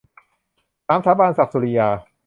[0.87, 1.89] สามสาบาน- ศักดิ์ สุริยา